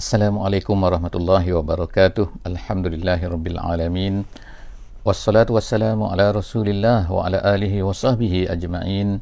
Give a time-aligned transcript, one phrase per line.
[0.00, 2.48] Assalamualaikum warahmatullahi wabarakatuh.
[2.48, 3.60] Alhamdulillahirabbil
[5.04, 9.20] Wassalatu wassalamu ala Rasulillah wa ala alihi wa sahbihi ajma'in.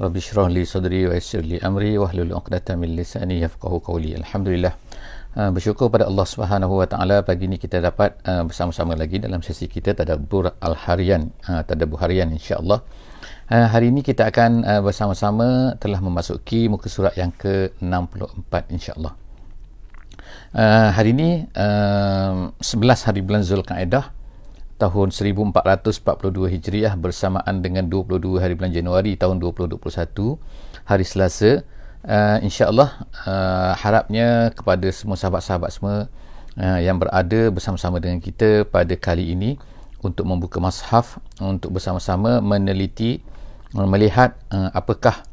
[0.00, 4.16] Rabbi shrah li sadri wa yassir li amri wa hlul 'uqdatam min lisani yafqahu qawli.
[4.16, 4.72] Alhamdulillah.
[5.36, 9.44] Uh, bersyukur pada Allah Subhanahu wa taala pagi ini kita dapat uh, bersama-sama lagi dalam
[9.44, 12.80] sesi kita tadabbur al-harian, uh, tadabbur harian insya-Allah.
[13.52, 19.25] Uh, hari ini kita akan uh, bersama-sama telah memasuki muka surat yang ke-64 insya-Allah.
[20.56, 24.16] Uh, hari ini uh, 11 hari bulan Zulkaidah
[24.76, 26.00] tahun 1442
[26.52, 29.80] Hijriah bersamaan dengan 22 hari bulan Januari tahun 2021
[30.84, 31.64] hari Selasa.
[32.06, 35.96] Uh, insya-Allah uh, harapnya kepada semua sahabat-sahabat semua
[36.54, 39.58] uh, yang berada bersama-sama dengan kita pada kali ini
[40.06, 43.20] untuk membuka mushaf untuk bersama-sama meneliti
[43.74, 45.26] melihat uh, apakah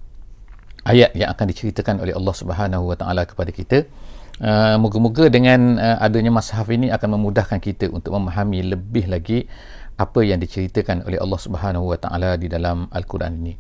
[0.84, 3.86] ayat yang akan diceritakan oleh Allah Subhanahu Wa Taala kepada kita
[4.42, 9.46] Uh, moga-moga dengan uh, adanya mashaf ini akan memudahkan kita untuk memahami lebih lagi
[9.94, 13.54] apa yang diceritakan oleh Allah Subhanahu Wa Taala di dalam Al-Quran ini.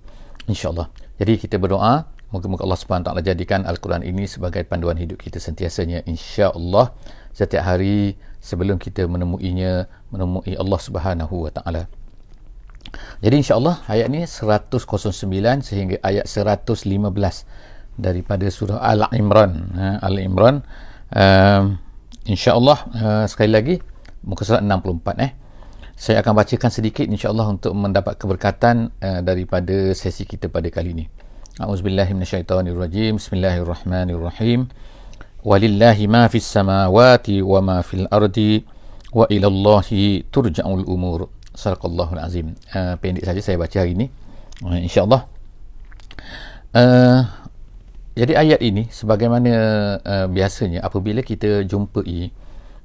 [0.49, 0.89] Insya-Allah.
[1.21, 5.37] Jadi kita berdoa moga-moga Allah Subhanahu Wa Taala jadikan Al-Quran ini sebagai panduan hidup kita
[5.37, 6.89] sentiasanya insya-Allah
[7.37, 11.85] setiap hari sebelum kita menemuinya menemui Allah Subhanahu Wa Taala.
[13.23, 16.84] Jadi insya-Allah ayat ini 109 sehingga ayat 115
[17.95, 19.52] daripada surah Al-Imran.
[19.78, 20.62] Ha, Al-Imran
[21.14, 21.64] uh,
[22.28, 23.76] insyaAllah uh, sekali lagi
[24.28, 25.31] muka surat 64 eh.
[25.94, 31.06] Saya akan bacakan sedikit insyaAllah untuk mendapat keberkatan uh, daripada sesi kita pada kali ini.
[31.61, 33.22] A'udzubillahiminasyaitanirrajim.
[33.22, 34.73] Bismillahirrahmanirrahim.
[35.45, 38.66] Walillahi ma fis samawati wa ma fil ardi
[39.14, 42.57] wa ilallahi turja'ul umur Sadaqallahul azim.
[42.73, 44.07] Uh, pendek saja saya baca hari ini.
[44.65, 45.29] Uh, insyaAllah.
[46.73, 47.21] Uh,
[48.13, 49.51] jadi ayat ini sebagaimana
[50.01, 52.29] uh, biasanya apabila kita jumpai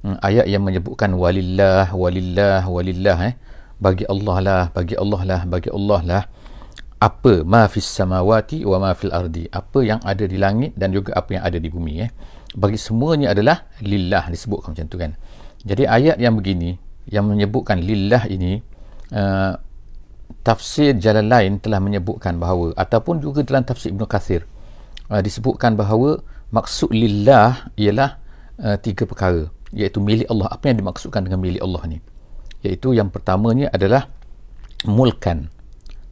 [0.01, 3.33] um, ayat yang menyebutkan walillah walillah walillah eh
[3.77, 6.23] bagi Allah lah bagi Allah lah bagi Allah lah
[6.99, 11.15] apa ma fis samawati wa ma fil ardi apa yang ada di langit dan juga
[11.15, 12.11] apa yang ada di bumi eh
[12.57, 15.11] bagi semuanya adalah lillah disebutkan macam tu kan.
[15.61, 18.61] Jadi ayat yang begini yang menyebutkan lillah ini
[19.13, 19.57] uh,
[20.45, 24.45] tafsir jalan lain telah menyebutkan bahawa ataupun juga dalam tafsir Ibn Kathir
[25.09, 26.21] uh, disebutkan bahawa
[26.53, 28.21] maksud lillah ialah
[28.61, 30.49] uh, tiga perkara iaitu milik Allah.
[30.49, 31.97] Apa yang dimaksudkan dengan milik Allah ni?
[32.65, 34.09] Iaitu yang pertamanya adalah
[34.85, 35.47] mulkan.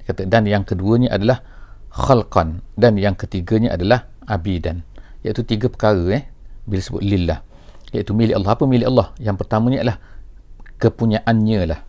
[0.08, 1.44] Kata dan yang keduanya adalah
[1.91, 2.64] khalqan.
[2.78, 4.85] Dan yang ketiganya adalah abidan.
[5.25, 6.24] Iaitu tiga perkara eh
[6.64, 7.44] bila sebut lillah.
[7.91, 8.52] Iaitu milik Allah.
[8.56, 9.08] Apa milik Allah?
[9.19, 9.97] Yang pertamanya adalah
[10.78, 11.80] kepunyaannya lah.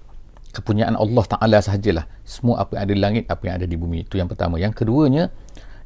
[0.49, 2.09] Kepunyaan Allah Ta'ala sahajalah.
[2.25, 4.09] Semua apa yang ada di langit apa yang ada di bumi.
[4.09, 4.56] Itu yang pertama.
[4.56, 5.31] Yang keduanya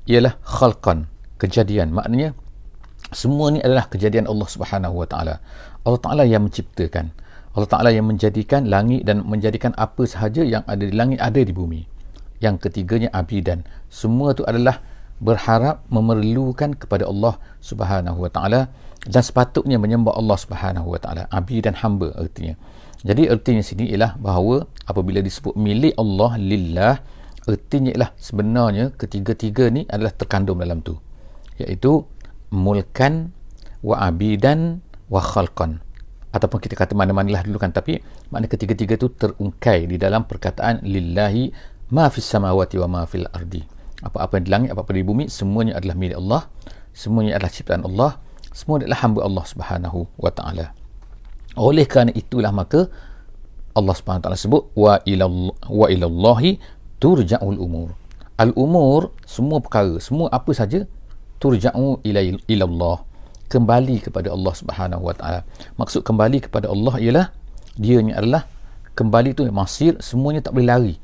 [0.07, 1.91] ialah khalqan kejadian.
[1.93, 2.33] Maknanya
[3.13, 5.35] semua ni adalah kejadian Allah Subhanahu Wa Taala.
[5.83, 7.13] Allah Taala yang menciptakan.
[7.53, 11.53] Allah Taala yang menjadikan langit dan menjadikan apa sahaja yang ada di langit ada di
[11.53, 11.85] bumi.
[12.41, 14.81] Yang ketiganya abidan semua itu adalah
[15.23, 18.61] berharap memerlukan kepada Allah Subhanahu Wa Taala
[19.05, 21.23] dan sepatutnya menyembah Allah Subhanahu Wa Taala.
[21.29, 22.57] Abi dan hamba artinya
[23.03, 26.95] jadi artinya sini ialah bahawa apabila disebut milik Allah lillah
[27.51, 30.95] ertinya ialah sebenarnya ketiga-tiga ni adalah terkandung dalam tu.
[31.59, 32.07] Iaitu
[32.55, 33.35] mulkan
[33.83, 35.83] wa abidan wa khalqan.
[36.31, 37.99] Ataupun kita kata mana-mana lah dulu kan tapi
[38.31, 41.51] makna ketiga-tiga tu terungkai di dalam perkataan lillahi
[41.91, 43.67] ma fis samawati wa ma fil ardi.
[44.03, 46.43] Apa-apa di langit apa-apa di bumi semuanya adalah milik Allah
[46.91, 48.11] semuanya adalah ciptaan Allah
[48.53, 50.77] semua adalah hamba Allah Subhanahu wa taala
[51.57, 52.89] oleh kerana itulah maka
[53.73, 55.25] Allah taala sebut wa ila
[55.69, 56.61] wa ilallahi
[57.01, 57.97] turja'ul umur.
[58.37, 60.85] Al umur semua perkara semua apa saja
[61.41, 62.97] turja'u ila Allah.
[63.49, 65.41] Kembali kepada Allah Subhanahu wa taala.
[65.77, 67.27] Maksud kembali kepada Allah ialah
[67.77, 68.49] dia ni adalah
[68.97, 70.95] kembali tu masir semuanya tak boleh lari.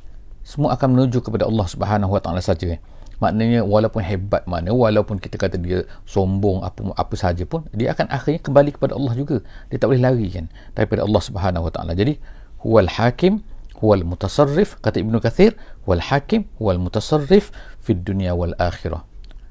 [0.45, 2.81] Semua akan menuju kepada Allah Subhanahu wa taala saja
[3.19, 8.07] maknanya walaupun hebat mana walaupun kita kata dia sombong apa apa saja pun dia akan
[8.11, 9.43] akhirnya kembali kepada Allah juga.
[9.71, 11.93] Dia tak boleh lari kan daripada Allah Subhanahu wa taala.
[11.99, 12.17] Jadi
[12.63, 13.43] huwal hakim
[13.79, 17.51] huwal mutasarrif kata Ibnu Kathir wal hakim huwal mutasarrif
[17.83, 19.03] fid dunya wal akhirah.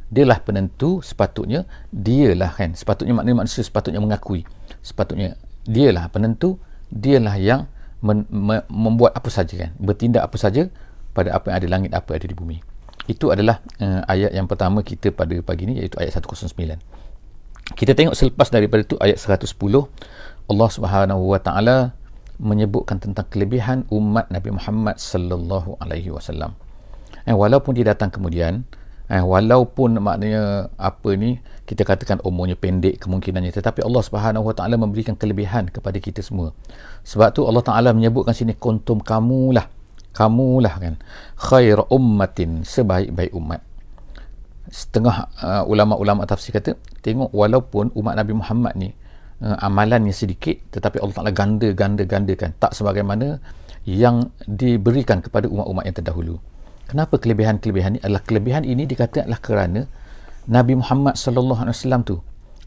[0.08, 4.48] Dialah penentu sepatutnya dialah kan sepatutnya maknanya manusia sepatutnya mengakui.
[4.80, 5.36] Sepatutnya
[5.68, 6.56] dialah penentu
[6.88, 7.68] dialah yang
[8.00, 10.72] men, me, membuat apa saja kan bertindak apa saja
[11.12, 12.77] pada apa yang ada langit apa yang ada di bumi
[13.08, 16.52] itu adalah uh, ayat yang pertama kita pada pagi ini iaitu ayat 109
[17.76, 19.52] kita tengok selepas daripada itu ayat 110
[20.48, 21.92] Allah Subhanahu wa taala
[22.40, 26.54] menyebutkan tentang kelebihan umat Nabi Muhammad sallallahu alaihi wasallam.
[27.28, 28.64] Eh, walaupun dia datang kemudian
[29.12, 34.80] eh, walaupun maknanya apa ni kita katakan umurnya pendek kemungkinannya tetapi Allah Subhanahu Wa Taala
[34.80, 36.56] memberikan kelebihan kepada kita semua.
[37.04, 39.68] Sebab tu Allah Taala menyebutkan sini kuntum kamulah
[40.18, 40.98] kamulah kan.
[41.38, 43.62] Khair ummatin sebaik-baik umat.
[44.74, 46.74] Setengah uh, ulama-ulama tafsir kata
[47.06, 48.90] tengok walaupun umat Nabi Muhammad ni
[49.46, 52.58] uh, amalannya sedikit tetapi Allah Taala ganda ganda gandakan.
[52.58, 53.38] Tak sebagaimana
[53.86, 56.36] yang diberikan kepada umat-umat yang terdahulu.
[56.90, 58.02] Kenapa kelebihan-kelebihan ini?
[58.02, 59.82] Adalah kelebihan ini dikatakan adalah kerana
[60.48, 62.20] Nabi Muhammad sallallahu alaihi wasallam tu.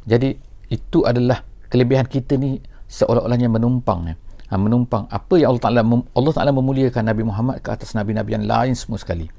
[0.05, 0.37] Jadi
[0.70, 4.14] itu adalah kelebihan kita ni seolah-olahnya menumpang ya.
[4.50, 8.50] Ha, menumpang apa yang Allah Taala Allah Taala memuliakan Nabi Muhammad ke atas nabi-nabi yang
[8.50, 9.31] lain semua sekali.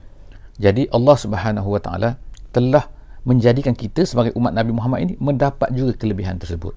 [0.56, 2.10] Jadi Allah Subhanahu wa taala
[2.56, 2.88] telah
[3.28, 6.74] menjadikan kita sebagai umat Nabi Muhammad ini mendapat juga kelebihan tersebut.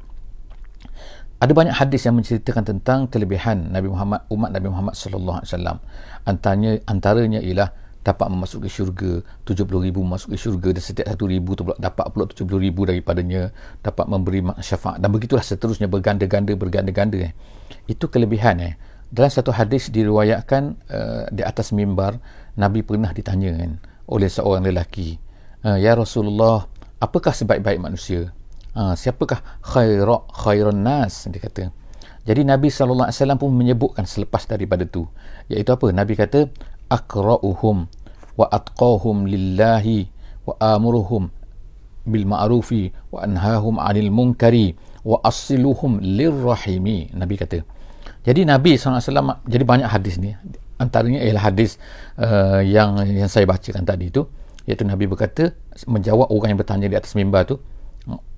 [1.42, 5.76] Ada banyak hadis yang menceritakan tentang kelebihan Nabi Muhammad umat Nabi Muhammad sallallahu alaihi wasallam.
[6.24, 7.68] Antaranya antaranya ialah
[8.04, 12.12] dapat memasuki syurga 70 ribu masuk ke syurga dan setiap satu ribu tu pula dapat
[12.12, 13.48] pula 70 ribu daripadanya
[13.80, 15.00] dapat memberi syafaat.
[15.00, 17.32] Dan begitulah seterusnya berganda-ganda berganda-ganda eh.
[17.88, 18.74] itu kelebihan eh.
[19.08, 20.62] dalam satu hadis diriwayatkan
[20.92, 22.20] uh, di atas mimbar
[22.60, 25.18] Nabi pernah ditanya kan, oleh seorang lelaki
[25.64, 26.68] uh, Ya Rasulullah
[27.00, 28.30] apakah sebaik-baik manusia?
[28.76, 31.24] Uh, siapakah khairat khairan nas?
[31.30, 31.72] Dia kata.
[32.24, 35.04] Jadi Nabi SAW pun menyebutkan selepas daripada tu.
[35.52, 35.92] Iaitu apa?
[35.92, 36.48] Nabi kata
[36.90, 37.88] akra'uhum
[38.34, 40.10] wa atqahum lillahi
[40.44, 41.30] wa amuruhum
[42.04, 47.64] bil ma'rufi wa anhahum 'anil munkari wa asiluhum lirrahimi nabi kata.
[48.24, 50.32] Jadi nabi SAW jadi banyak hadis ni.
[50.80, 51.76] Antaranya ialah hadis
[52.18, 54.28] uh, yang yang saya bacakan tadi tu.
[54.64, 55.52] Iaitu nabi berkata
[55.84, 57.60] menjawab orang yang bertanya di atas mimbar tu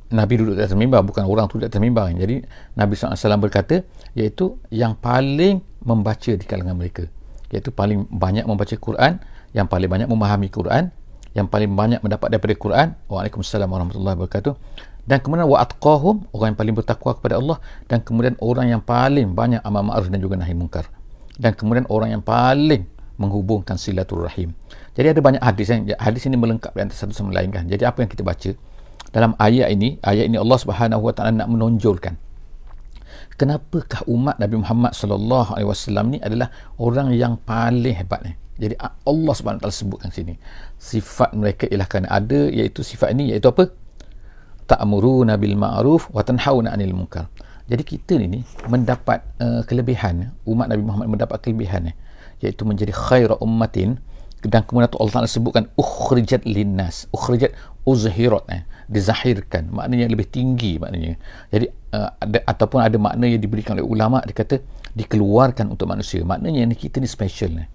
[0.07, 2.15] Nabi duduk di atas mimbar bukan orang tu di atas mimbar.
[2.15, 2.39] Jadi
[2.79, 3.83] Nabi SAW berkata
[4.15, 7.11] iaitu yang paling membaca di kalangan mereka
[7.53, 9.23] iaitu paling banyak membaca Quran
[9.55, 10.91] yang paling banyak memahami Quran
[11.37, 12.89] yang paling banyak mendapat daripada Quran.
[13.13, 14.57] Waalaikumsalam warahmatullahi wabarakatuh.
[15.05, 17.61] Dan kemudian wa atqahum orang yang paling bertakwa kepada Allah.
[17.85, 20.89] Dan kemudian orang yang paling banyak amal ma'ruf dan juga nahi munkar
[21.37, 24.53] dan kemudian orang yang paling menghubungkan silaturahim.
[24.97, 27.69] Jadi ada banyak hadis yang hadis ini melengkapi antara satu sama lain kan.
[27.69, 28.51] Jadi apa yang kita baca?
[29.13, 32.17] Dalam ayat ini ayat ini Allah Subhanahu wa taala nak menonjolkan
[33.37, 36.49] kenapakah umat Nabi Muhammad sallallahu alaihi wasallam ni adalah
[36.81, 38.33] orang yang paling hebat ni?
[38.57, 40.41] Jadi Allah Subhanahu taala sebutkan sini
[40.81, 43.69] sifat mereka ialah kerana ada iaitu sifat ini iaitu apa?
[44.67, 47.29] Ta'muruna bil ma'ruf wa tanhauna 'anil munkar.
[47.69, 48.41] Jadi kita ni, ni
[48.71, 51.93] mendapat uh, kelebihan umat Nabi Muhammad mendapat kelebihan
[52.41, 54.01] iaitu menjadi khaira ummatin.
[54.47, 57.51] Dan kemudian Allah Taala sebutkan ukhrijat linnas ukhrijat
[57.83, 59.71] uzhirat eh, dizahirkan.
[59.75, 61.19] Maknanya lebih tinggi maknanya.
[61.51, 61.67] Jadi
[61.97, 64.61] uh, ada ataupun ada makna yang diberikan oleh ulama dia kata
[64.93, 66.21] dikeluarkan untuk manusia.
[66.23, 67.69] Maknanya ni kita ni special eh.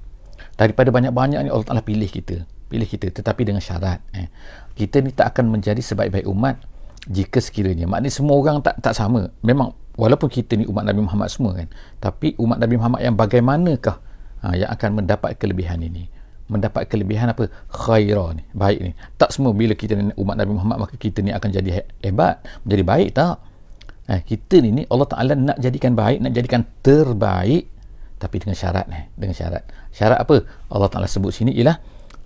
[0.58, 4.32] daripada banyak-banyak ni Allah Taala pilih kita pilih kita tetapi dengan syarat eh.
[4.80, 6.62] kita ni tak akan menjadi sebaik-baik umat
[7.10, 7.90] jika sekiranya.
[7.90, 9.34] Maknanya semua orang tak tak sama.
[9.42, 11.68] Memang walaupun kita ni umat Nabi Muhammad semua kan
[12.00, 13.98] tapi umat Nabi Muhammad yang bagaimanakah
[14.46, 16.08] ha, yang akan mendapat kelebihan ini?
[16.52, 17.48] Mendapat kelebihan apa?
[17.72, 18.92] Khairah ni baik ni.
[19.16, 22.44] Tak semua bila kita ni umat Nabi Muhammad maka kita ni akan jadi hebat.
[22.64, 23.51] Menjadi baik tak
[24.12, 27.72] eh, kita ni ni Allah Taala nak jadikan baik nak jadikan terbaik
[28.22, 29.64] tapi dengan syarat ni dengan syarat.
[29.90, 30.46] Syarat apa?
[30.70, 31.80] Allah Taala sebut sini ialah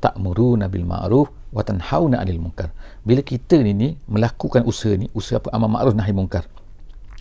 [0.03, 2.75] ta'muruna bil ma'ruf wa tanhauna 'anil munkar.
[3.07, 5.56] Bila kita ni ni melakukan usaha ni usaha apa?
[5.56, 6.44] Amal ma'ruf nahi munkar.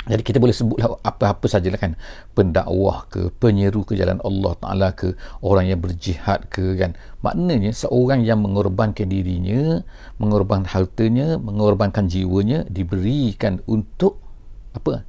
[0.04, 1.96] Jadi kita boleh sebutlah apa-apa sajalah kan.
[2.36, 6.92] Pendakwah ke, penyeru ke jalan Allah Ta'ala ke, orang yang berjihad ke kan.
[7.24, 9.80] Maknanya seorang yang mengorbankan dirinya,
[10.20, 14.20] mengorbankan hartanya, mengorbankan jiwanya, diberikan untuk
[14.74, 15.06] apa?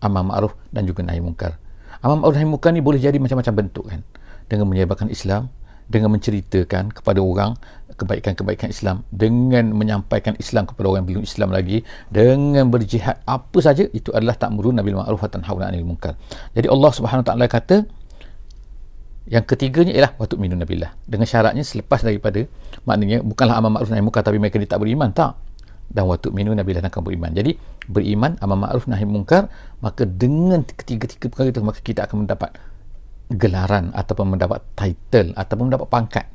[0.00, 1.60] Amal ma'ruf dan juga nahi mungkar.
[2.00, 4.00] Amal ma'ruf dan nahi mungkar ni boleh jadi macam-macam bentuk kan.
[4.46, 5.52] Dengan menyebarkan Islam,
[5.86, 7.54] dengan menceritakan kepada orang
[7.96, 11.80] kebaikan-kebaikan Islam dengan menyampaikan Islam kepada orang yang belum Islam lagi
[12.12, 16.18] dengan berjihad apa saja itu adalah ta'murun nabil ma'ruf wa tanhauna 'anil munkar.
[16.52, 17.88] Jadi Allah Subhanahu taala kata
[19.26, 22.46] yang ketiganya ialah waktu minun nabilah dengan syaratnya selepas daripada
[22.86, 25.34] maknanya bukanlah amal ma'ruf nahi munkar tapi mereka dia tak beriman tak
[25.90, 29.46] dan waktu minun nabilah akan beriman jadi beriman amal ma'ruf nahi munkar
[29.80, 32.50] maka dengan ketiga-tiga perkara itu maka kita akan mendapat
[33.34, 36.26] gelaran ataupun mendapat title ataupun mendapat pangkat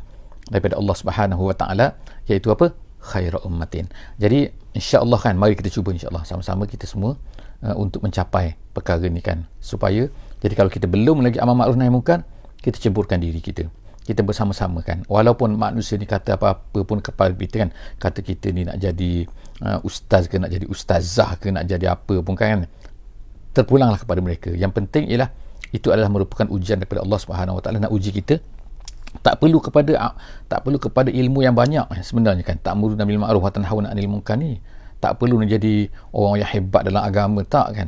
[0.51, 1.95] daripada Allah Subhanahu Wa Taala
[2.27, 3.87] iaitu apa khairu ummatin.
[4.19, 7.17] Jadi insya-Allah kan mari kita cuba insya-Allah sama-sama kita semua
[7.63, 10.07] uh, untuk mencapai perkara ni kan supaya
[10.43, 12.27] jadi kalau kita belum lagi amal ma'ruf nahi munkar
[12.61, 13.67] kita ceburkan diri kita.
[14.11, 15.07] Kita bersama-sama kan.
[15.07, 19.23] Walaupun manusia ni kata apa-apa pun kepada kita kan kata kita ni nak jadi
[19.63, 22.67] uh, ustaz ke nak jadi ustazah ke nak jadi apa pun kan
[23.55, 24.51] terpulanglah kepada mereka.
[24.51, 25.31] Yang penting ialah
[25.71, 27.87] itu adalah merupakan ujian daripada Allah Subhanahu Wa Taala.
[27.87, 28.43] Nak uji kita
[29.23, 30.15] tak perlu kepada
[30.51, 32.59] tak perlu kepada ilmu yang banyak eh, sebenarnya kan.
[32.59, 34.59] Tak muru nabil ma'ruf wa tanhauna 'anil munkar ni.
[34.99, 37.87] Tak perlu nak jadi orang yang hebat dalam agama tak kan.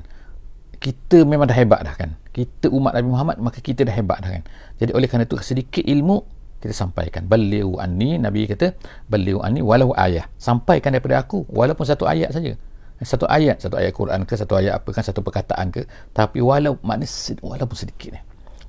[0.79, 2.15] Kita memang dah hebat dah kan.
[2.31, 4.43] Kita umat Nabi Muhammad maka kita dah hebat dah kan
[4.83, 6.19] jadi oleh kerana itu sedikit ilmu
[6.59, 7.23] kita sampaikan.
[7.23, 8.75] Baliu anni nabi kata
[9.07, 12.59] baliu anni walau ayat sampaikan daripada aku walaupun satu ayat saja.
[13.03, 13.63] Satu ayat.
[13.63, 15.87] Satu ayat Quran ke satu ayat apa kan satu perkataan ke.
[16.11, 17.07] Tapi walau makna
[17.39, 18.21] walaupun sedikit ni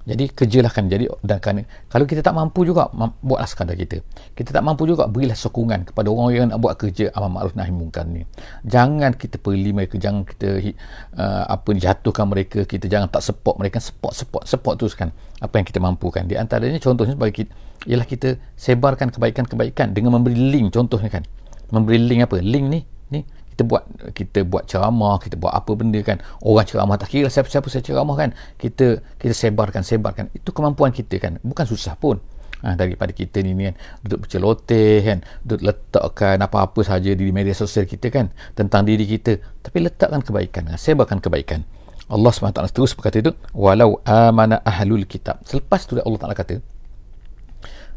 [0.05, 0.85] jadi kerjalah kan.
[0.85, 2.93] Jadi dan kan kalau kita tak mampu juga
[3.25, 4.05] buatlah sekadar kita.
[4.37, 7.73] Kita tak mampu juga berilah sokongan kepada orang yang nak buat kerja amal ma'ruf nahi
[7.73, 8.29] munkar ni.
[8.69, 10.61] Jangan kita peli mereka jangan kita
[11.17, 12.69] uh, apa jatuhkan mereka.
[12.69, 13.81] Kita jangan tak support mereka.
[13.81, 15.09] Support support support teruskan
[15.41, 16.29] apa yang kita mampukan.
[16.29, 17.53] Di antaranya contohnya sebagai kita
[17.89, 20.69] ialah kita sebarkan kebaikan-kebaikan dengan memberi link.
[20.77, 21.25] Contohnya kan
[21.73, 22.45] memberi link apa?
[22.45, 23.21] Link ni ni
[23.55, 26.19] kita buat kita buat ceramah kita buat apa benda kan.
[26.43, 28.35] Orang ceramah tak kira siapa-siapa saya ceramah kan.
[28.59, 30.35] Kita kita sebarkan sebarkan.
[30.35, 31.39] Itu kemampuan kita kan.
[31.39, 32.19] Bukan susah pun.
[32.67, 33.79] Ha, daripada kita ni, ni kan.
[34.03, 35.19] Duduk berceloteh kan.
[35.47, 38.35] Duduk letakkan apa-apa saja di media sosial kita kan.
[38.59, 39.39] Tentang diri kita.
[39.63, 40.75] Tapi letakkan kebaikan.
[40.75, 40.75] Kan?
[40.75, 41.63] sebarkan kebaikan.
[42.11, 45.41] Allah SWT terus berkata itu walau amana ahlul kitab.
[45.47, 46.61] Selepas tu Allah Ta'ala kata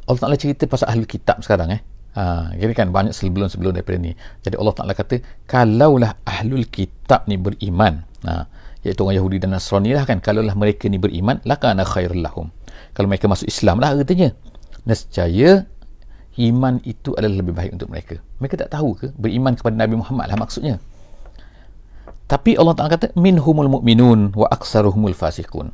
[0.08, 1.82] Allah Ta'ala cerita pasal ahlul kitab sekarang eh
[2.18, 4.18] Ha, jadi kan banyak sebelum-sebelum daripada ni.
[4.42, 8.50] Jadi Allah Ta'ala kata, kalaulah ahlul kitab ni beriman, ha,
[8.82, 12.50] iaitu orang Yahudi dan Nasrani lah kan, kalaulah mereka ni beriman, lakana khairul lahum.
[12.98, 14.34] Kalau mereka masuk Islam lah katanya.
[14.90, 15.70] Nescaya,
[16.42, 18.18] iman itu adalah lebih baik untuk mereka.
[18.42, 20.82] Mereka tak tahu ke beriman kepada Nabi Muhammad lah maksudnya.
[22.26, 25.70] Tapi Allah Ta'ala kata, minhumul mu'minun wa aksaruhumul fasikun.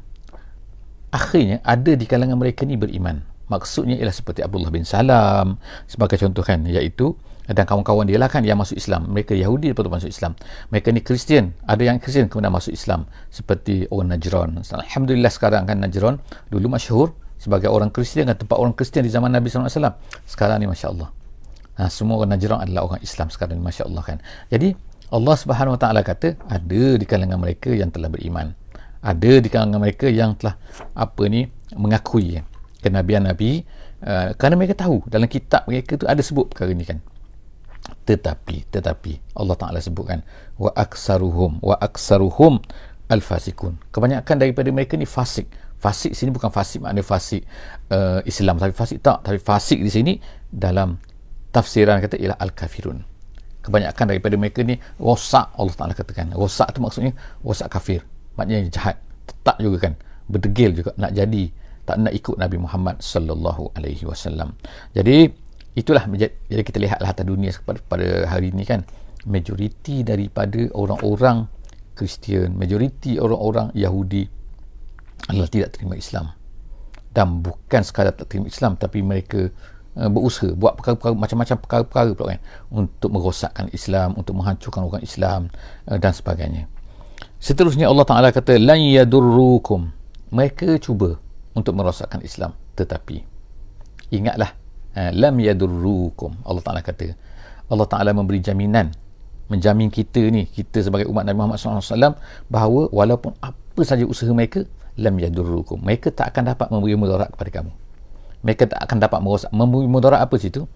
[1.07, 6.41] Akhirnya, ada di kalangan mereka ni beriman maksudnya ialah seperti Abdullah bin Salam sebagai contoh
[6.41, 9.11] kan iaitu dan kawan-kawan dia lah kan yang masuk Islam.
[9.11, 10.31] Mereka Yahudi lepas tu masuk Islam.
[10.71, 11.51] Mereka ni Kristian.
[11.67, 14.63] Ada yang Kristian kemudian masuk Islam seperti orang Najran.
[14.63, 19.27] Alhamdulillah sekarang kan Najran dulu masyhur sebagai orang Kristian kan tempat orang Kristian di zaman
[19.35, 21.11] Nabi SAW sekarang ni Masya Allah
[21.77, 24.17] ha, semua orang Najran adalah orang Islam sekarang ni Masya Allah kan.
[24.49, 24.71] Jadi
[25.13, 28.53] Allah Subhanahu Wa Taala kata ada di kalangan mereka yang telah beriman.
[29.03, 30.55] Ada di kalangan mereka yang telah
[30.95, 31.43] apa ni
[31.75, 32.39] mengakui
[32.83, 33.63] kenabian Nabi
[34.03, 36.99] uh, kerana mereka tahu dalam kitab mereka tu ada sebut perkara ni kan.
[38.03, 40.23] Tetapi tetapi Allah Taala sebutkan
[40.59, 42.59] wa aksaruhum wa aksaruhum
[43.11, 45.47] al-fasikun kebanyakan daripada mereka ni fasik.
[45.83, 47.43] Fasik sini bukan fasik makna fasik
[47.91, 48.55] uh, Islam.
[48.55, 49.19] Tapi fasik tak.
[49.27, 50.13] Tapi fasik di sini
[50.47, 50.95] dalam
[51.51, 53.03] tafsiran kata ialah al-kafirun.
[53.63, 56.31] Kebanyakan daripada mereka ni rosak Allah Taala katakan.
[56.31, 57.11] Rosak tu maksudnya
[57.43, 57.99] rosak kafir.
[58.39, 58.95] Maknanya jahat.
[59.27, 59.93] Tetap juga kan.
[60.31, 61.51] Berdegil juga nak jadi
[61.83, 64.55] tak nak ikut Nabi Muhammad sallallahu alaihi wasallam.
[64.95, 65.27] Jadi
[65.75, 68.85] itulah jadi kita lihatlah atas dunia pada, hari ini kan
[69.27, 71.47] majoriti daripada orang-orang
[71.93, 74.25] Kristian, majoriti orang-orang Yahudi
[75.29, 76.33] adalah tidak terima Islam.
[77.13, 79.53] Dan bukan sekadar tak terima Islam tapi mereka
[79.99, 82.41] uh, berusaha buat perkara-perkara macam-macam perkara-perkara pula kan
[82.73, 85.53] untuk merosakkan Islam, untuk menghancurkan orang Islam
[85.85, 86.65] uh, dan sebagainya.
[87.37, 89.91] Seterusnya Allah Taala kata lan yadurrukum.
[90.33, 91.21] Mereka cuba
[91.53, 92.53] untuk merosakkan Islam.
[92.77, 93.21] Tetapi
[94.13, 94.53] ingatlah
[94.97, 96.45] uh, lam yadurrukum.
[96.45, 97.13] Allah Taala kata
[97.69, 98.93] Allah Taala memberi jaminan
[99.51, 102.15] menjamin kita ni kita sebagai umat Nabi Muhammad SAW
[102.47, 104.65] bahawa walaupun apa saja usaha mereka
[104.97, 105.81] lam yadurrukum.
[105.81, 107.71] Mereka tak akan dapat memberi mudarat kepada kamu.
[108.43, 110.67] Mereka tak akan dapat merosak memberi mudarat apa situ?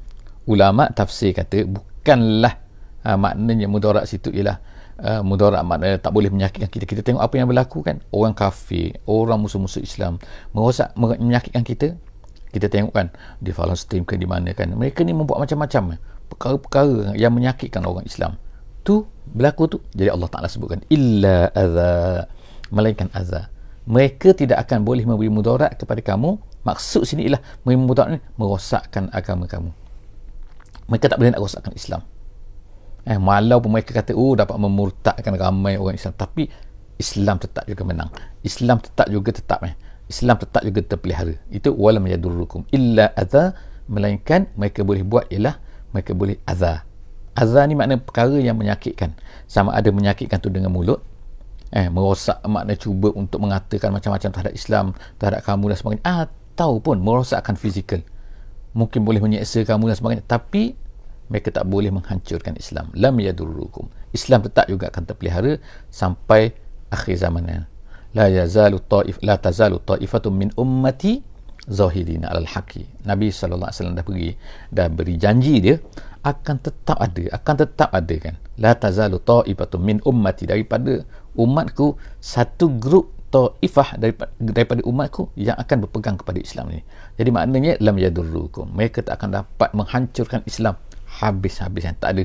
[0.48, 2.56] Ulama tafsir kata bukanlah
[3.04, 4.64] uh, maknanya mudarat situ ialah
[5.01, 6.86] uh, mudarat makna tak boleh menyakitkan kita.
[6.86, 8.01] Kita tengok apa yang berlaku kan?
[8.10, 10.22] Orang kafir orang musuh-musuh Islam
[10.54, 11.94] merosak menyakitkan kita.
[12.48, 13.08] Kita tengok kan
[13.44, 14.72] di Palestin ke di mana kan?
[14.74, 16.00] Mereka ni membuat macam-macam
[16.32, 18.39] perkara-perkara yang menyakitkan orang Islam.
[18.82, 19.77] Tu berlaku tu.
[19.94, 22.24] Jadi Allah Ta'ala sebutkan illa adha
[22.72, 23.51] melainkan azza
[23.88, 26.36] mereka tidak akan boleh memberi mudarat kepada kamu.
[26.68, 29.72] Maksud sini ialah memberi mudarat ni merosakkan agama kamu.
[30.92, 32.04] Mereka tak boleh nak rosakkan Islam
[33.08, 36.14] eh, walaupun mereka kata oh dapat memurtadkan ramai orang Islam.
[36.20, 36.52] Tapi
[37.00, 38.12] Islam tetap juga menang.
[38.44, 39.74] Islam tetap juga tetap eh.
[40.08, 41.36] Islam tetap juga terpelihara.
[41.52, 43.56] Itu walam yadurrukum illa adha.
[43.88, 45.64] Melainkan mereka boleh buat ialah
[45.96, 46.84] mereka boleh adha.
[47.38, 49.16] Adha ni makna perkara yang menyakitkan.
[49.48, 51.00] Sama ada menyakitkan tu dengan mulut.
[51.72, 54.86] Eh, merosak makna cuba untuk mengatakan macam-macam terhadap Islam
[55.20, 56.04] terhadap kamu dan sebagainya.
[56.04, 58.04] Ataupun merosakkan fizikal.
[58.76, 60.26] Mungkin boleh menyeksa kamu dan sebagainya.
[60.28, 60.76] Tapi
[61.28, 62.92] mereka tak boleh menghancurkan Islam.
[62.96, 63.92] Lam yadurrukum.
[64.16, 65.60] Islam tetap juga akan terpelihara
[65.92, 66.56] sampai
[66.88, 67.68] akhir zaman.
[68.16, 71.20] La yazalu taif la tazalu taifatun min ummati
[71.68, 72.88] zahirina alal haqi.
[73.04, 74.32] Nabi sallallahu alaihi wasallam dah pergi
[74.72, 75.76] dah beri janji dia
[76.24, 78.36] akan tetap ada akan tetap ada kan.
[78.58, 80.48] La tazalu taifatun min ummati.
[80.48, 81.04] Daripada
[81.36, 86.84] umatku satu grup ta'ifah daripada, daripada umatku yang akan berpegang kepada Islam ini.
[87.20, 88.72] Jadi maknanya lam yadurrukum.
[88.72, 90.80] Mereka tak akan dapat menghancurkan Islam
[91.18, 92.24] habis-habis yang tak ada.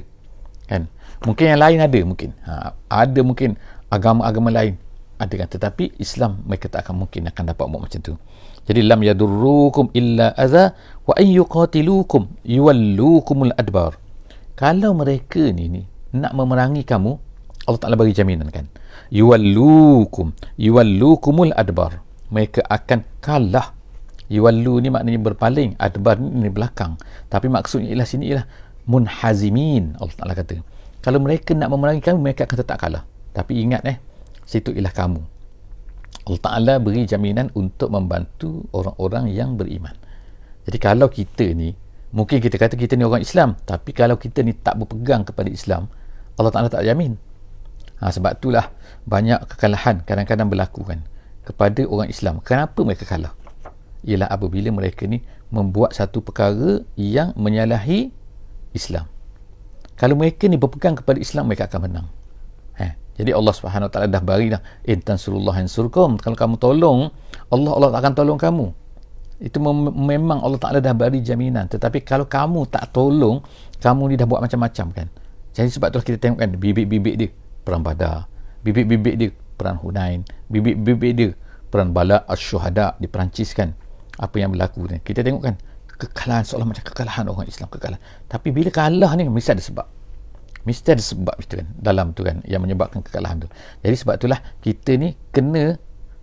[0.68, 0.88] Kan?
[1.24, 2.30] Mungkin yang lain ada mungkin.
[2.44, 3.56] Ha, ada mungkin
[3.92, 4.76] agama-agama lain
[5.22, 8.14] ada kan tetapi Islam mereka tak akan mungkin akan dapat buat macam tu.
[8.66, 10.74] Jadi lam yadurrukum illa adza
[11.06, 13.94] wa ay yuqatilukum yuwallukumul adbar.
[14.58, 15.82] Kalau mereka ni ni
[16.12, 17.14] nak memerangi kamu,
[17.70, 18.66] Allah Taala bagi jaminan kan.
[19.14, 22.02] Yuwallukum yuwallukumul adbar.
[22.34, 23.78] Mereka akan kalah.
[24.32, 26.96] Yuwallu ni maknanya berpaling, adbar ni, ni belakang.
[27.28, 28.48] Tapi maksudnya ialah sini ialah
[28.86, 30.60] munhazimin Allah Taala kata.
[31.02, 33.02] Kalau mereka nak memerangi kamu, mereka akan tetap kalah.
[33.34, 33.98] Tapi ingat eh,
[34.46, 35.22] situ ialah kamu.
[36.22, 39.90] Allah Ta'ala beri jaminan untuk membantu orang-orang yang beriman.
[40.62, 41.74] Jadi kalau kita ni,
[42.14, 45.90] mungkin kita kata kita ni orang Islam, tapi kalau kita ni tak berpegang kepada Islam,
[46.38, 47.18] Allah Ta'ala tak jamin.
[47.98, 48.70] Ha, sebab itulah
[49.06, 51.02] banyak kekalahan kadang-kadang berlaku kan
[51.42, 52.38] kepada orang Islam.
[52.46, 53.34] Kenapa mereka kalah?
[54.06, 58.14] Ialah apabila mereka ni membuat satu perkara yang menyalahi
[58.74, 59.08] Islam.
[59.96, 62.06] Kalau mereka ni berpegang kepada Islam, mereka akan menang.
[63.12, 66.16] Jadi Allah Subhanahu Wa Taala dah bagi dah intan surullah surkum.
[66.16, 67.12] Kalau kamu tolong,
[67.52, 68.72] Allah Allah akan tolong kamu.
[69.42, 71.68] Itu mem- memang Allah Taala dah bagi jaminan.
[71.68, 73.44] Tetapi kalau kamu tak tolong,
[73.84, 75.06] kamu ni dah buat macam-macam kan.
[75.52, 77.28] Jadi sebab tu kita tengok kan bibit-bibit dia
[77.60, 78.24] perang Badar.
[78.64, 80.24] Bibit-bibit dia perang Hunain.
[80.48, 81.28] Bibit-bibit dia
[81.68, 83.76] perang Bala Asy-Syuhada di Perancis kan.
[84.16, 85.04] Apa yang berlaku ni.
[85.04, 85.54] Kita tengok kan
[86.10, 88.02] kekalahan seolah macam kekalahan orang Islam kekalahan.
[88.26, 89.86] Tapi bila kalah ni mesti ada sebab.
[90.62, 93.48] Mesti ada sebab itu kan dalam tu kan yang menyebabkan kekalahan tu.
[93.82, 95.74] Jadi sebab itulah kita ni kena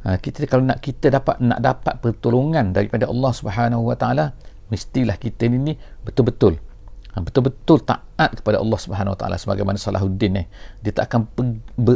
[0.04, 4.32] ha, kita kalau nak kita dapat nak dapat pertolongan daripada Allah Subhanahu Wa Taala
[4.72, 5.74] mestilah kita ni, ni
[6.08, 6.56] betul-betul
[7.12, 10.46] ha, betul-betul taat kepada Allah Subhanahu Wa Taala sebagaimana Salahuddin eh
[10.80, 11.28] dia tak akan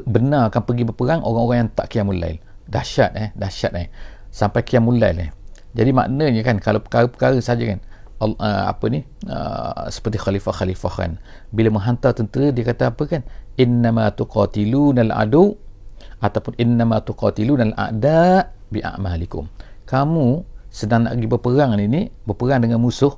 [0.03, 2.39] benar akan pergi berperang orang-orang yang tak qiyamul lail.
[2.67, 3.87] Dahsyat eh dahsyat eh.
[4.33, 5.31] Sampai qiyamul lail eh
[5.73, 7.79] jadi maknanya kan kalau perkara-perkara saja kan
[8.21, 11.11] uh, apa ni uh, seperti khalifah-khalifah kan
[11.51, 13.21] bila menghantar tentera dia kata apa kan
[13.59, 15.57] innama tuqatilunal adu
[16.23, 19.49] ataupun innama tuqatilunal a'da bi a'malikum
[19.83, 23.13] kamu sedang nak pergi berperang ini berperang dengan musuh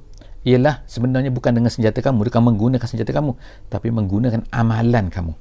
[0.45, 3.33] ialah sebenarnya bukan dengan senjata kamu bukan menggunakan senjata kamu
[3.71, 5.33] tapi menggunakan amalan kamu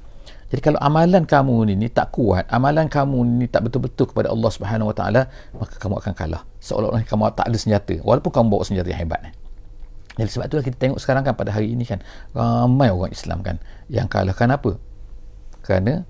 [0.55, 4.51] jadi kalau amalan kamu ni, ni tak kuat, amalan kamu ni tak betul-betul kepada Allah
[4.55, 6.47] Subhanahu Wa Taala, maka kamu akan kalah.
[6.63, 9.35] Seolah-olah kamu tak ada senjata, walaupun kamu bawa senjata yang hebat.
[10.15, 11.99] Jadi sebab itulah kita tengok sekarang kan pada hari ini kan
[12.39, 13.59] ramai orang Islam kan
[13.91, 14.79] yang kalahkan apa?
[15.67, 16.07] Kerana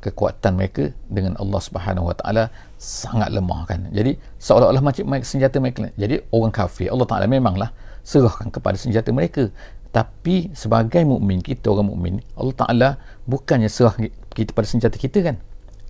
[0.00, 2.48] kekuatan mereka dengan Allah Subhanahu Wa Taala
[2.80, 3.92] sangat lemah kan.
[3.92, 5.92] Jadi seolah-olah macam senjata mereka.
[6.00, 9.52] Jadi orang kafir Allah Taala memanglah serahkan kepada senjata mereka.
[9.92, 12.88] Tapi sebagai mukmin kita orang mukmin Allah Taala
[13.28, 13.92] bukannya serah
[14.32, 15.36] kita pada senjata kita kan.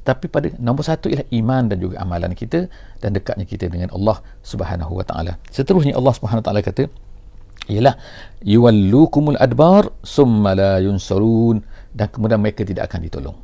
[0.03, 2.67] Tapi pada nombor satu ialah iman dan juga amalan kita
[2.99, 5.39] dan dekatnya kita dengan Allah Subhanahu Wa Taala.
[5.47, 6.91] Seterusnya Allah Subhanahu Wa Taala kata
[7.71, 7.95] ialah
[8.43, 11.63] yuwallukumul adbar summa la yunsarun
[11.95, 13.37] dan kemudian mereka tidak akan ditolong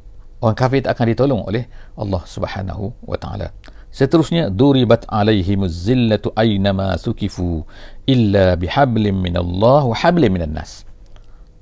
[0.43, 1.67] orang kafir tak akan ditolong oleh
[1.99, 3.55] Allah Subhanahu wa taala
[3.99, 7.67] seterusnya duribat alaihimuz zillatu aynama sukifu
[8.07, 10.87] illa bihablin minallah wa hablin minan nas.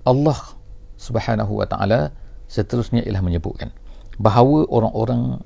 [0.05, 0.37] Allah
[1.01, 2.13] Subhanahu wa taala
[2.45, 3.73] seterusnya ialah menyebutkan
[4.21, 5.41] bahawa orang-orang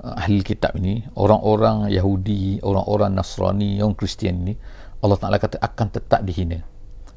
[0.00, 4.56] uh, ahli kitab ini orang-orang Yahudi orang-orang Nasrani orang Kristian ini
[5.04, 6.64] Allah Ta'ala kata akan tetap dihina.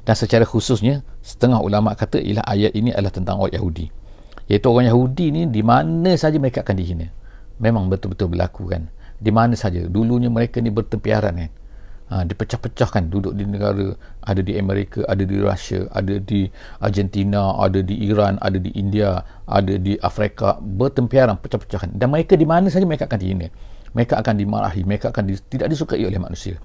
[0.04, 3.88] Dan secara khususnya setengah ulama kata ialah ayat ini adalah tentang orang Yahudi.
[4.52, 7.08] Iaitu orang Yahudi ni di mana saja mereka akan dihina
[7.60, 8.88] memang betul-betul berlaku kan.
[9.20, 9.84] Di mana saja.
[9.84, 11.52] Dulunya mereka ni bertempiaran kan.
[12.10, 13.12] Ha, dipecah-pecahkan.
[13.12, 13.94] Duduk di negara
[14.24, 16.50] ada di Amerika ada di Rusia ada di
[16.82, 20.56] Argentina ada di Iran ada di India ada di Afrika.
[20.58, 21.94] Bertempiaran pecah-pecahkan.
[21.94, 23.52] Dan mereka di mana saja mereka akan dihina.
[23.92, 24.82] Mereka akan dimarahi.
[24.82, 26.56] Mereka akan di, tidak disukai oleh manusia.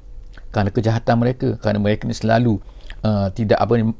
[0.49, 2.57] Kerana kejahatan mereka kerana mereka ni selalu
[3.03, 3.91] uh, tidak apa ni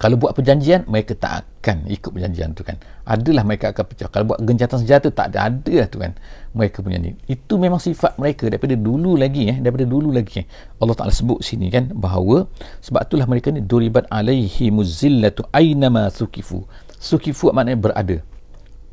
[0.00, 2.76] kalau buat perjanjian mereka tak akan ikut perjanjian tu kan.
[3.04, 4.08] Adalah mereka akan pecah.
[4.08, 6.16] Kalau buat gencatan senjata tak ada ada lah tu kan
[6.56, 7.12] mereka punya ni.
[7.28, 10.42] Itu memang sifat mereka daripada dulu lagi eh daripada dulu lagi.
[10.42, 10.46] Eh.
[10.80, 12.48] Allah Taala sebut sini kan bahawa
[12.80, 16.64] sebab itulah mereka ni duribat alaihi muzillatu ainama sukifu.
[16.96, 17.80] Sukifu maknanya?
[17.80, 18.16] Berada.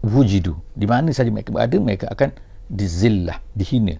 [0.04, 0.60] Wujidu.
[0.76, 2.36] Di mana saja mereka berada mereka akan
[2.68, 3.96] dizillah dihina.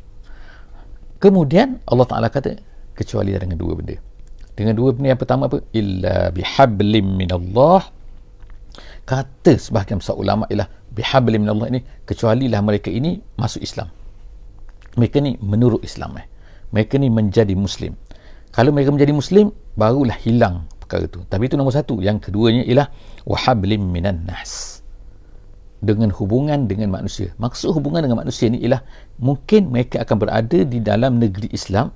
[1.22, 2.58] Kemudian Allah Taala kata
[2.98, 4.11] kecuali dengan dua benda.
[4.56, 5.64] Dengan dua benda yang pertama apa?
[5.72, 7.88] Illa bihablim minallah.
[9.08, 13.90] Kata sebahagian besar ulama ialah bihablim minallah ini kecuali lah mereka ini masuk Islam.
[15.00, 16.28] Mereka ni menurut Islam eh.
[16.72, 17.96] Mereka ni menjadi muslim.
[18.52, 21.24] Kalau mereka menjadi muslim barulah hilang perkara itu.
[21.28, 22.04] Tapi itu nombor satu.
[22.04, 22.88] Yang keduanya ialah
[23.24, 24.82] wahablim minan nas.
[25.82, 27.34] dengan hubungan dengan manusia.
[27.42, 28.86] Maksud hubungan dengan manusia ni ialah
[29.18, 31.90] mungkin mereka akan berada di dalam negeri Islam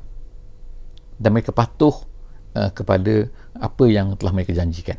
[1.21, 1.93] dan mereka patuh
[2.55, 3.27] uh, kepada
[3.59, 4.97] apa yang telah mereka janjikan.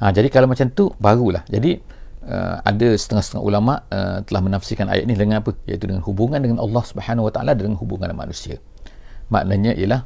[0.00, 1.42] Ha, jadi kalau macam tu barulah.
[1.48, 1.80] Jadi
[2.28, 5.56] uh, ada setengah-setengah ulama uh, telah menafsirkan ayat ini dengan apa?
[5.64, 8.60] Iaitu dengan hubungan dengan Allah Subhanahu Wa Taala dengan hubungan dengan manusia.
[9.32, 10.04] Maknanya ialah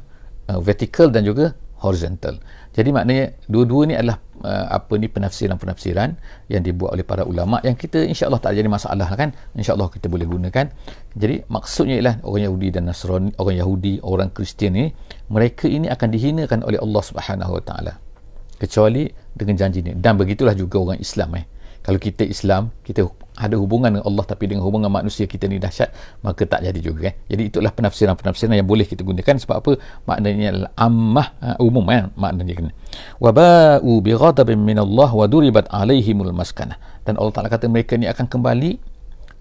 [0.49, 2.37] uh, vertical dan juga horizontal.
[2.71, 6.13] Jadi maknanya dua-dua ni adalah uh, apa ni penafsiran-penafsiran
[6.47, 9.33] yang dibuat oleh para ulama yang kita insya-Allah tak jadi masalah kan.
[9.57, 10.71] Insya-Allah kita boleh gunakan.
[11.17, 14.85] Jadi maksudnya ialah orang Yahudi dan Nasrani, orang Yahudi, orang Kristian ni
[15.31, 17.93] mereka ini akan dihinakan oleh Allah Subhanahu Wa Taala.
[18.59, 19.95] Kecuali dengan janji ni.
[19.95, 21.45] Dan begitulah juga orang Islam eh.
[21.81, 23.09] Kalau kita Islam kita
[23.41, 25.89] ada hubungan dengan Allah tapi dengan hubungan manusia kita ni dahsyat
[26.21, 29.33] maka tak jadi juga kan jadi itulah penafsiran-penafsiran yang boleh kita gunakan.
[29.41, 29.71] Sebab apa?
[30.05, 32.65] Maknanya ammah uh, umum kan maknanya kan
[33.17, 36.77] waba'u bi ghadabin min Allah wa duribat alaihimul maskanah.
[37.01, 38.77] Dan Allah Taala kata mereka ni akan kembali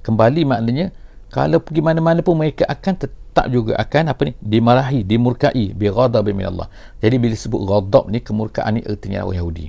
[0.01, 0.97] kembali maknanya
[1.31, 5.71] kalau pergi mana-mana pun mereka akan tetap juga akan apa ni dimarahi dimurkai.
[5.79, 6.67] Bi ghadabin min Allah
[6.99, 9.67] jadi bila sebut ghadab ni kemurkaan ni artinya orang Yahudi.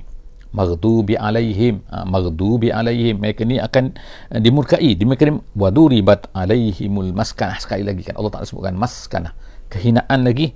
[0.52, 1.80] Maghdubi alaihim.
[1.88, 3.24] Ha, maghdubi alaihim.
[3.24, 3.96] Mereka ni akan
[4.34, 4.92] uh, dimurkai.
[4.92, 9.32] Dimurkai waduribat alaihimul maskanah sekali lagi kan Allah Taala sebutkan maskanah
[9.72, 10.52] kehinaan lagi.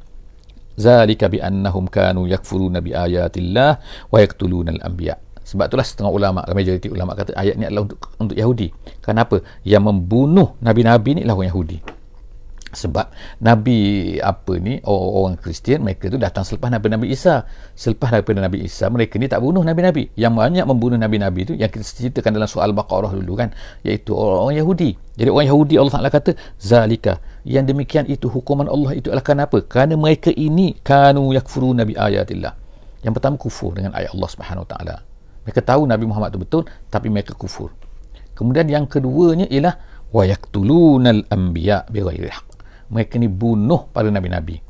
[0.76, 3.80] Zalika bi annahum kanu yakfuruna bi ayatillah
[4.12, 8.34] wa yaqtuluna al-anbiya sebab itulah setengah ulama majoriti ulama kata ayat ni adalah untuk untuk
[8.34, 8.74] Yahudi.
[8.98, 11.78] Kenapa yang membunuh nabi-nabi ni lah orang Yahudi.
[12.76, 13.08] Sebab
[13.40, 13.78] Nabi
[14.20, 17.46] apa ni orang Kristian mereka tu datang selepas Nabi Nabi Isa.
[17.72, 20.12] Selepas daripada Nabi Isa mereka ni tak bunuh Nabi-Nabi.
[20.18, 24.60] Yang banyak membunuh Nabi-Nabi tu yang kita ceritakan dalam soal Baqarah dulu kan iaitu orang-orang
[24.60, 24.90] Yahudi.
[25.16, 27.22] Jadi orang Yahudi Allah Ta'ala kata zalika.
[27.48, 32.52] Yang demikian itu hukuman Allah itu adalah kenapa kerana mereka ini kanu yakfuru Nabi ayatillah.
[33.00, 35.15] Yang pertama kufur dengan ayat Allah Subhanahu Wa Ta'ala
[35.46, 37.70] mereka tahu Nabi Muhammad itu betul tapi mereka kufur.
[38.34, 39.78] Kemudian yang keduanya ialah
[40.10, 42.28] wa yaktulunal anbiya bighairi
[42.90, 44.62] mereka ni bunuh para nabi-nabi.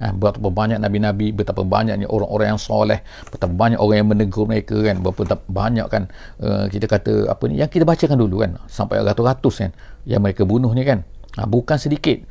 [0.00, 4.80] Ha, betapa banyak nabi-nabi betapa banyaknya orang-orang yang soleh betapa banyak orang yang menegur mereka
[4.80, 4.96] kan?
[5.04, 6.08] Betapa banyak kan?
[6.40, 8.56] Uh, kita kata apa ni yang kita bacakan dulu kan?
[8.64, 9.70] Sampai ratus-ratus kan?
[10.08, 11.04] Yang mereka bunuh ni kan?
[11.36, 12.22] Ha, bukan sedikit.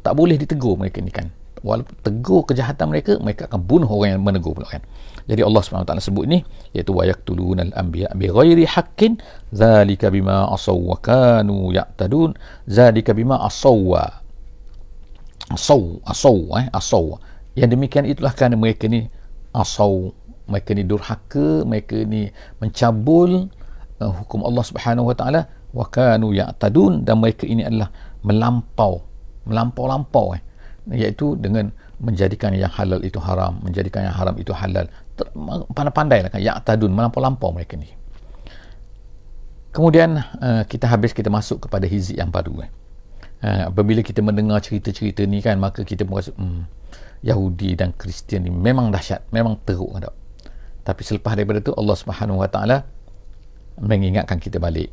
[0.00, 1.28] Tak boleh ditegur mereka ni kan
[1.62, 4.82] walaupun tegur kejahatan mereka mereka akan bunuh orang yang menegur pula kan?
[5.28, 6.40] Jadi Allah SWT sebut ni
[6.72, 9.20] iaitu wa yaqtuluna al-anbiya bi ghairi haqqin
[9.52, 12.32] zalika bima asaw wa kanu ya'tadun
[12.64, 13.92] zalika bima asaw
[15.52, 17.20] asaw asaw eh asaw
[17.60, 19.04] yang demikian itulah kerana mereka ni
[19.52, 20.08] asaw
[20.48, 23.52] mereka ni durhaka mereka ni mencabul
[24.00, 25.44] uh, hukum Allah Subhanahu wa taala
[25.76, 27.92] wa kanu ya'tadun dan mereka ini adalah
[28.24, 29.04] melampau
[29.44, 30.42] melampau-lampau eh
[30.92, 34.86] iaitu dengan menjadikan yang halal itu haram menjadikan yang haram itu halal.
[35.74, 37.90] Pandai-pandai lah kan ya'tadun melampau-lampau mereka ni.
[39.74, 42.70] Kemudian uh, kita habis kita masuk kepada hizib yang baru eh.
[43.38, 46.66] Ha, apabila kita mendengar cerita-cerita ni kan maka kita pun rasa hmm,
[47.22, 50.10] Yahudi dan Kristian ni memang dahsyat memang teruk kan
[50.82, 52.82] tapi selepas daripada tu Allah Subhanahu Wa Taala
[53.78, 54.90] mengingatkan kita balik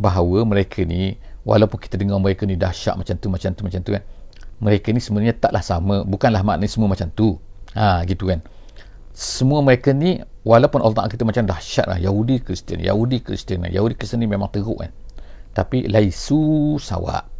[0.00, 3.90] bahawa mereka ni walaupun kita dengar mereka ni dahsyat macam tu macam tu macam tu
[3.92, 4.00] kan
[4.58, 7.36] mereka ni sebenarnya taklah sama bukanlah maknanya semua macam tu.
[7.76, 8.40] Ha gitu kan.
[9.16, 13.96] Semua mereka ni walaupun Allah Ta'ala kita macam dahsyat lah Yahudi Kristian Yahudi Kristian Yahudi
[13.96, 14.92] Kristian ni memang teruk kan.
[15.56, 17.36] Tapi laisu sawa'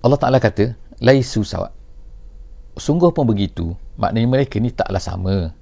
[0.00, 1.68] Allah Ta'ala kata laisu sawa
[2.80, 5.52] sungguh pun begitu maknanya mereka ni taklah sama.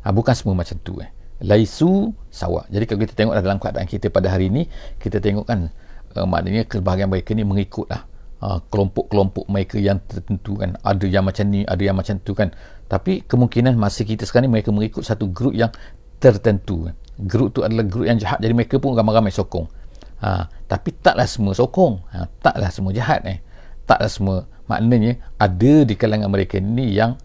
[0.00, 1.12] Ha, bukan semua macam tu eh.
[1.44, 4.64] laisu sawa jadi kalau kita tengok dalam keadaan kita pada hari ini
[4.96, 5.68] kita tengok kan
[6.16, 8.08] uh, maknanya kebahagiaan mereka ni mengikut lah
[8.40, 10.76] kelompok-kelompok mereka yang tertentu kan.
[10.80, 12.48] Ada yang macam ni ada yang macam tu kan.
[12.88, 15.68] Tapi kemungkinan masa kita sekarang ni mereka mengikut satu grup yang
[16.18, 16.94] tertentu kan.
[17.20, 18.40] grup tu adalah grup yang jahat.
[18.40, 19.68] Jadi mereka pun ramai-ramai sokong.
[20.24, 22.00] Ha, tapi taklah semua sokong.
[22.16, 23.44] Ha, taklah semua jahat eh.
[23.84, 24.36] Taklah semua.
[24.68, 27.20] Maknanya ada di kalangan mereka ni yang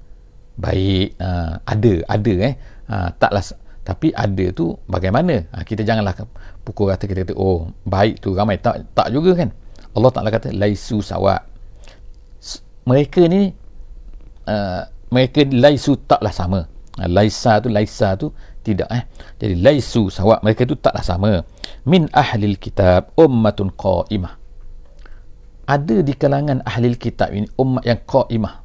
[0.59, 1.15] baik.
[1.15, 2.53] Uh, ada ada eh.
[2.91, 3.43] Uh, taklah
[3.85, 5.47] tapi ada tu bagaimana?
[5.55, 6.11] Uh, kita janganlah
[6.67, 8.59] pukul rata kita kata oh baik tu ramai.
[8.59, 9.55] Tak tak juga kan
[9.95, 11.39] Allah Taala kata laisu sawa
[12.85, 13.49] mereka ni
[14.45, 18.29] uh, mereka laisu taklah sama uh, laisa tu laisa tu
[18.61, 19.03] tidak eh
[19.41, 21.41] jadi laisu sawa mereka tu taklah sama
[21.87, 24.45] min ahlil kitab ummatun qaimah
[25.65, 28.61] ada di kalangan ahli kitab ini umat yang qaimah.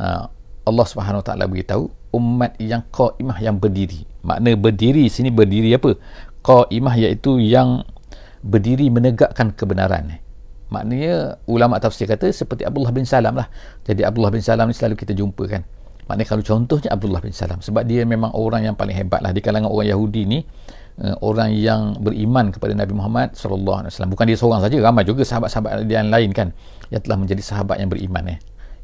[0.00, 0.24] Ha,
[0.64, 4.08] Allah Subhanahu taala beritahu umat yang qaimah yang berdiri.
[4.24, 6.00] Makna berdiri sini berdiri apa?
[6.40, 7.84] Qaimah iaitu yang
[8.40, 10.16] berdiri menegakkan kebenaran.
[10.68, 13.48] Maknanya ulama tafsir kata seperti Abdullah bin Salam lah.
[13.88, 15.62] Jadi Abdullah bin Salam ni selalu kita jumpa kan.
[16.08, 19.44] Maknanya kalau contohnya Abdullah bin Salam sebab dia memang orang yang paling hebat lah di
[19.44, 20.40] kalangan orang Yahudi ni
[21.04, 25.04] uh, orang yang beriman kepada Nabi Muhammad sallallahu alaihi wasallam bukan dia seorang saja ramai
[25.06, 26.48] juga sahabat-sahabat yang lain kan
[26.88, 28.38] yang telah menjadi sahabat yang beriman eh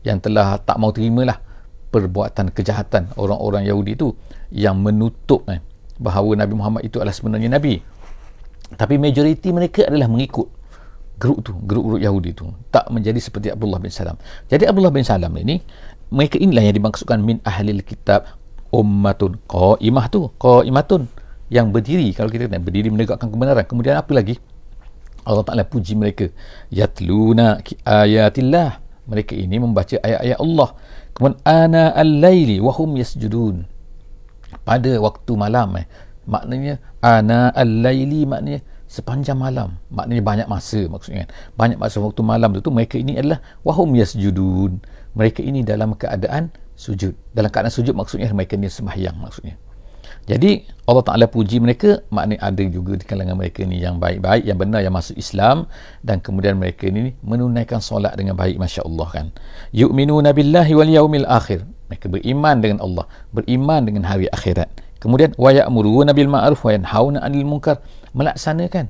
[0.05, 1.41] yang telah tak mau terimalah
[1.89, 4.13] perbuatan kejahatan orang-orang Yahudi itu
[4.53, 5.63] yang menutup eh,
[5.97, 7.81] bahawa Nabi Muhammad itu adalah sebenarnya Nabi
[8.75, 10.51] tapi majoriti mereka adalah mengikut
[11.19, 14.19] grup tu grup-grup Yahudi tu tak menjadi seperti Abdullah bin Salam.
[14.51, 15.63] Jadi Abdullah bin Salam ini
[16.11, 18.29] mereka inilah yang dimaksudkan min ahli kitab
[18.75, 21.07] ummatun qaimah tu qaimatun
[21.53, 22.11] yang berdiri.
[22.17, 23.65] Kalau kita kata berdiri menegakkan kebenaran.
[23.65, 24.41] Kemudian apa lagi?
[25.25, 26.29] Allah Ta'ala puji mereka.
[26.69, 28.83] Yatluna ayatillah.
[29.05, 30.69] Mereka ini membaca ayat-ayat Allah.
[31.13, 33.69] Kemudian ana al-laili wahum yasjudun.
[34.65, 35.87] Pada waktu malam eh
[36.25, 38.65] maknanya ana al-laili maknanya
[38.95, 39.75] sepanjang malam.
[39.91, 41.31] Maknanya banyak masa maksudnya kan.
[41.59, 44.79] Banyak masa waktu malam tu, mereka ini adalah wahum yasjudun.
[45.19, 47.19] Mereka ini dalam keadaan sujud.
[47.35, 49.59] Dalam keadaan sujud maksudnya mereka ni sembahyang maksudnya.
[50.25, 52.01] Jadi Allah Ta'ala puji mereka.
[52.09, 55.69] Maknanya ada juga di kalangan mereka ni yang baik-baik yang benar yang masuk Islam.
[56.01, 59.27] Dan kemudian mereka ni menunaikan solat dengan baik Masya Allah kan.
[59.77, 61.69] Yu'minuna billahi wal yaumil akhir.
[61.93, 63.05] Mereka beriman dengan Allah.
[63.37, 64.71] Beriman dengan hari akhirat.
[65.05, 68.89] Kemudian wa ya'muruna bil ma'ruf wa yanhauna 'anil munkar melaksanakan.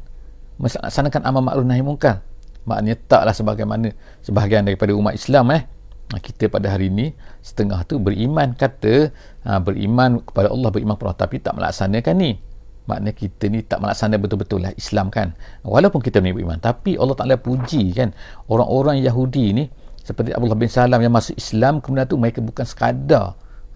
[0.60, 2.22] Melaksanakan amal ma'ruf nahi munkar
[2.64, 3.92] maknanya taklah sebagaimana
[4.24, 5.62] sebahagian daripada umat Islam eh.
[6.14, 9.10] Kita pada hari ini setengah tu beriman kata
[9.42, 12.30] ha, beriman kepada Allah beriman kepada Allah tapi tak melaksanakan ni.
[12.84, 15.32] Maknanya kita ni tak melaksanakan betul-betul lah Islam kan.
[15.64, 18.12] Walaupun kita ni beriman tapi Allah Ta'ala puji kan.
[18.46, 19.64] Orang-orang Yahudi ni
[20.04, 23.34] seperti Abdullah bin Salam yang masuk Islam kemudian tu mereka bukan sekadar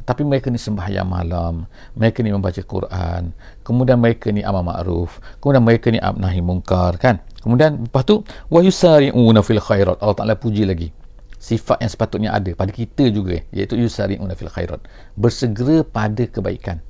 [0.08, 5.60] tapi mereka ni sembahyang malam mereka ni membaca Quran kemudian mereka ni amal ma'ruf kemudian
[5.60, 7.20] mereka ni nahi mungkar kan?
[7.38, 10.02] Kemudian lepas tu wa yusari'una fil khairat.
[10.02, 10.90] Allah Taala puji lagi.
[11.38, 14.82] Sifat yang sepatutnya ada pada kita juga iaitu yusari'una fil khairat.
[15.14, 16.82] Bersegera pada kebaikan.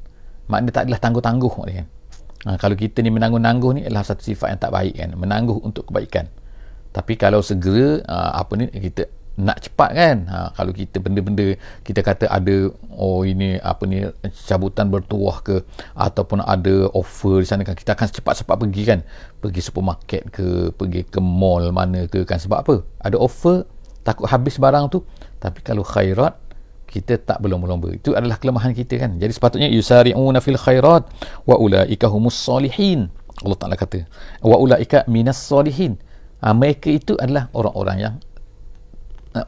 [0.48, 1.86] Maknanya tak adalah tangguh-tangguh kan?
[2.48, 5.12] Ha, kalau kita ni menangguh-nangguh ni adalah satu sifat yang tak baik kan?
[5.12, 6.32] Menangguh untuk kebaikan.
[6.96, 9.04] Tapi kalau segera uh, apa ni kita
[9.38, 10.16] nak cepat kan?
[10.26, 11.54] Ha, kalau kita benda-benda
[11.86, 14.02] kita kata ada oh ini apa ni
[14.50, 15.62] cabutan bertuah ke
[15.94, 19.00] ataupun ada offer di sana kan kita akan cepat-cepat pergi kan?
[19.38, 22.42] Pergi supermarket ke pergi ke mall mana ke kan?
[22.42, 22.74] Sebab apa?
[22.98, 23.62] Ada offer
[24.02, 25.06] takut habis barang tu.
[25.38, 26.34] Tapi kalau khairat
[26.88, 27.94] kita tak berlomba-lomba.
[27.94, 29.22] Itu adalah kelemahan kita kan?
[29.22, 31.06] Jadi sepatutnya yusari'una fil khairat
[31.46, 33.12] wa ulaika humus solihin
[33.44, 34.02] Allah Taala kata
[34.42, 35.94] wa ulaika minas solihin
[36.42, 38.14] ha, mereka itu adalah orang-orang yang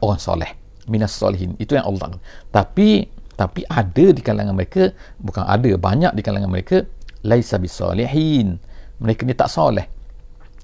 [0.01, 0.51] orang soleh.
[0.89, 2.17] Minas solehin itu yang Allah.
[2.49, 6.85] Tapi tapi ada di kalangan mereka bukan ada banyak di kalangan mereka
[7.25, 8.57] laisa bisolehin
[9.01, 9.85] mereka ni tak soleh.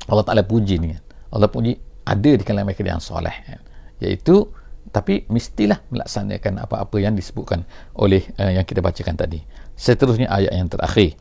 [0.08, 0.94] Allah Ta'ala puji ni.
[1.34, 1.74] Allah puji
[2.06, 3.34] ada di kalangan mereka yang soleh.
[3.98, 4.46] Iaitu
[4.94, 7.68] tapi mestilah melaksanakan apa-apa yang disebutkan
[8.00, 9.44] oleh uh, yang kita bacakan tadi.
[9.76, 11.20] Seterusnya ayat yang terakhir.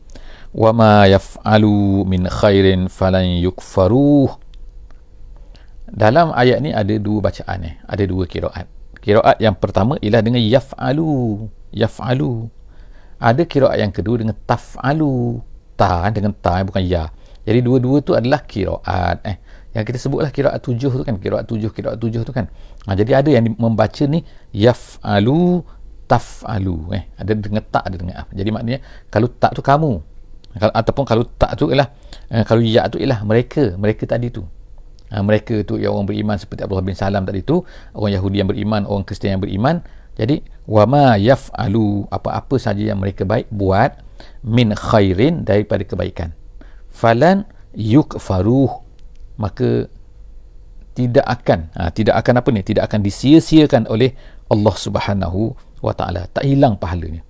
[0.55, 4.46] Wa ma yaf'alu min khairin falan yukfaruh
[5.87, 7.75] dalam ayat ni ada dua bacaan eh.
[7.87, 8.67] Ada dua kiraat.
[8.99, 11.47] Kiraat yang pertama ialah dengan yaf'alu.
[11.71, 12.51] Yaf'alu.
[13.23, 15.39] Ada kiraat yang kedua dengan taf'alu.
[15.79, 17.07] Ta dengan ta bukan ya.
[17.47, 19.39] Jadi dua-dua tu adalah kiraat eh.
[19.71, 21.15] Yang kita sebutlah kiraat tujuh tu kan.
[21.15, 22.51] Kiraat tujuh, kiraat tujuh tu kan.
[22.83, 25.63] Ha, jadi ada yang membaca ni yaf'alu
[26.11, 27.03] taf'alu eh.
[27.15, 28.27] Ada dengan tak, ada dengan af.
[28.35, 30.03] Jadi maknanya kalau tak tu kamu.
[30.57, 31.87] Ataupun kalau tak tu ialah
[32.33, 33.79] eh, kalau ya tu ialah mereka.
[33.79, 34.43] Mereka tadi tu
[35.11, 37.61] ha, mereka tu yang orang beriman seperti Abdullah bin Salam tadi tu
[37.93, 39.83] orang Yahudi yang beriman orang Kristian yang beriman.
[40.17, 44.01] Jadi wama yaf'alu apa-apa saja yang mereka baik buat
[44.41, 46.33] min khairin daripada kebaikan.
[46.89, 47.45] Falan
[47.77, 48.81] yukfaruh
[49.37, 49.85] maka
[50.97, 52.65] tidak akan ha, tidak akan apa ni?
[52.65, 54.17] Tidak akan disia-siakan oleh
[54.49, 55.53] Allah Subhanahu
[55.85, 56.25] wa taala.
[56.33, 57.26] Tak hilang pahalanya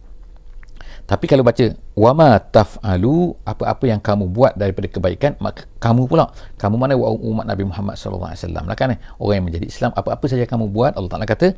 [1.08, 6.28] tapi kalau baca wama taf'alu apa-apa yang kamu buat daripada kebaikan maka kamu pula.
[6.60, 8.64] Kamu mana umat Nabi Muhammad sallallahu alaihi wasallam?
[8.68, 9.00] Lah kan eh?
[9.24, 11.56] orang yang menjadi Islam apa-apa saja kamu buat Allah Taala kata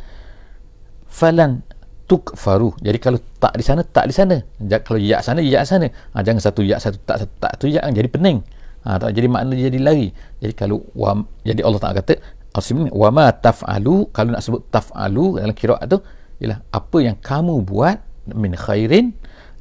[1.10, 1.66] falan
[2.06, 2.78] tukfaru.
[2.78, 4.38] Jadi kalau tak di sana tak di sana.
[4.86, 5.90] Kalau ya sana ya sana.
[5.90, 7.82] Ha, jangan satu ya satu tak satu tak tu ya.
[7.90, 8.46] Jadi pening.
[8.86, 10.14] Ha, tak jadi makna jadi lari.
[10.46, 12.22] Jadi kalau wa, jadi Allah Taala kata
[12.54, 16.02] Al-Simin, wama taf'alu kalau nak sebut taf'alu dalam kiraat tu
[16.38, 17.98] ialah apa yang kamu buat
[18.34, 19.14] min khairin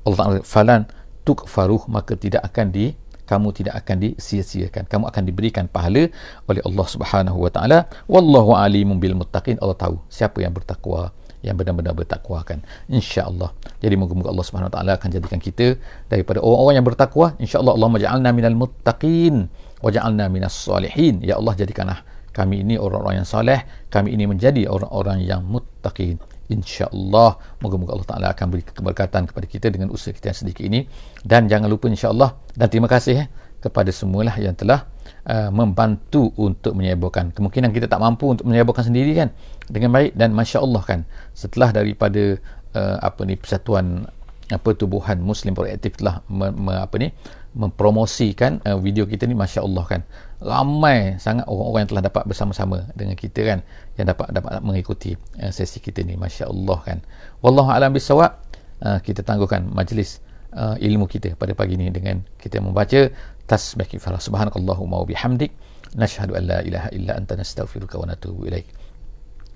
[0.08, 0.80] Allah Ta'ala falan
[1.28, 2.96] tukfaruh maka tidak akan di
[3.28, 4.88] kamu tidak akan disia-siakan.
[4.88, 6.08] Kamu akan diberikan pahala
[6.48, 7.84] oleh Allah Subhanahu wa taala.
[8.08, 9.60] Wallahu alimun bil muttaqin.
[9.60, 11.12] Allah tahu siapa yang bertakwa
[11.44, 13.52] yang benar-benar bertakwa kan insya-Allah.
[13.78, 15.76] Jadi moga-moga Allah Subhanahu wa taala akan jadikan kita
[16.08, 17.36] daripada orang-orang yang bertakwa.
[17.36, 19.46] insya-Allah Allah maj'alna minal muttaqin
[19.84, 21.20] waj'alna minas salihin.
[21.20, 22.00] Ya Allah jadikanlah
[22.32, 27.36] kami ini orang-orang yang soleh kami ini menjadi orang-orang yang muttaqin insya-Allah.
[27.60, 30.88] Moga-moga Allah Taala akan beri keberkatan kepada kita dengan usaha kita yang sedikit ini.
[31.22, 34.86] Dan jangan lupa insya-Allah dan terima kasih eh, kepada semualah yang telah
[35.26, 39.28] uh, membantu untuk menyebarkan kemungkinan kita tak mampu untuk menyebarkan sendiri kan?
[39.68, 41.00] Dengan baik dan masya-Allah kan?
[41.34, 42.38] Setelah daripada
[42.74, 44.06] uh, apa ni persatuan
[44.48, 47.12] apa tubuhan muslim proaktif telah me, me, apa ni
[47.58, 50.00] mempromosikan uh, video kita ni Masya Allah kan.
[50.38, 53.58] Ramai sangat orang-orang yang telah dapat bersama-sama dengan kita kan
[53.98, 56.98] yang dapat dapat mengikuti uh, sesi kita ni Masya Allah kan.
[57.42, 58.38] Wallahu alam bisawab
[58.86, 60.22] uh, eh, kita tangguhkan majlis
[60.54, 63.10] uh, ilmu kita pada pagi ni dengan kita membaca
[63.50, 65.50] tasbih kifarah subhanakallahumma wabihamdik
[65.98, 68.70] nashhadu an la ilaha illa anta nastaghfiruka wa natubu ilaik.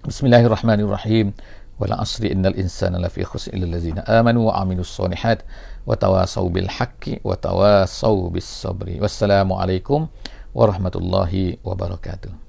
[0.03, 1.31] Bismillahirrahmanirrahim.
[1.79, 5.43] Wala asri innal insana lafi khusr illa allazina amanu wa amilus solihat
[5.88, 10.08] وتواصوا بالحق وتواصوا بالصبر والسلام عليكم
[10.56, 12.41] ورحمة الله وبركاته